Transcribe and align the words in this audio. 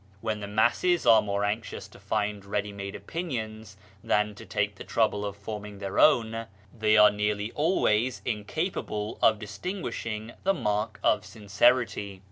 When 0.19 0.39
the 0.39 0.47
masses 0.47 1.05
are 1.05 1.21
more 1.21 1.45
anxious 1.45 1.87
to 1.89 1.99
find 1.99 2.43
ready 2.43 2.71
made 2.71 2.95
opinions 2.95 3.77
than 4.03 4.33
to 4.33 4.47
take 4.47 4.73
the 4.73 4.83
trouble 4.83 5.23
of 5.23 5.37
forming 5.37 5.77
their 5.77 5.99
own, 5.99 6.47
they 6.75 6.97
are 6.97 7.11
nearly 7.11 7.51
always 7.51 8.23
incapable 8.25 9.19
of 9.21 9.37
distinguishing 9.37 10.31
the 10.43 10.55
mark 10.55 10.99
of 11.03 11.23
sincerity. 11.23 12.19